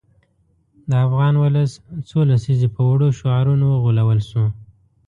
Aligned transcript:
د 0.89 0.91
افغان 1.05 1.33
ولس 1.43 1.71
څو 2.09 2.19
لسیزې 2.31 2.67
په 2.75 2.81
وړو 2.89 3.07
شعارونو 3.19 3.65
وغولول 3.71 4.19
شو. 4.29 4.43